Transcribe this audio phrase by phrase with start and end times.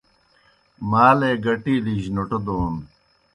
[0.91, 2.73] مالے گٹِیلِجیْ نوْٹہ دون